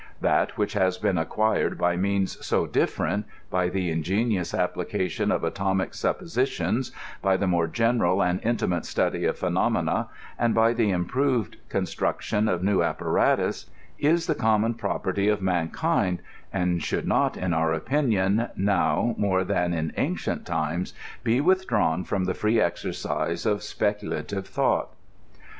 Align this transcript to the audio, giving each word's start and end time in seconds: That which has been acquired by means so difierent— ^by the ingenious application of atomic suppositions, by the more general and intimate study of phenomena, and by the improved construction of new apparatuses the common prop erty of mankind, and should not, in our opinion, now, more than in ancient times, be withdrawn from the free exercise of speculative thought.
That 0.19 0.57
which 0.57 0.73
has 0.73 0.97
been 0.97 1.19
acquired 1.19 1.77
by 1.77 1.95
means 1.95 2.43
so 2.43 2.65
difierent— 2.65 3.25
^by 3.53 3.71
the 3.71 3.91
ingenious 3.91 4.51
application 4.51 5.31
of 5.31 5.43
atomic 5.43 5.93
suppositions, 5.93 6.91
by 7.21 7.37
the 7.37 7.45
more 7.45 7.67
general 7.67 8.23
and 8.23 8.39
intimate 8.43 8.85
study 8.85 9.25
of 9.25 9.37
phenomena, 9.37 10.07
and 10.39 10.55
by 10.55 10.73
the 10.73 10.89
improved 10.89 11.57
construction 11.69 12.47
of 12.47 12.63
new 12.63 12.81
apparatuses 12.81 13.69
the 14.25 14.33
common 14.33 14.73
prop 14.73 15.03
erty 15.05 15.31
of 15.31 15.39
mankind, 15.39 16.23
and 16.51 16.81
should 16.81 17.07
not, 17.07 17.37
in 17.37 17.53
our 17.53 17.71
opinion, 17.71 18.49
now, 18.55 19.13
more 19.19 19.43
than 19.43 19.71
in 19.71 19.93
ancient 19.97 20.47
times, 20.47 20.95
be 21.23 21.39
withdrawn 21.39 22.03
from 22.03 22.23
the 22.25 22.33
free 22.33 22.59
exercise 22.59 23.45
of 23.45 23.61
speculative 23.61 24.47
thought. 24.47 24.93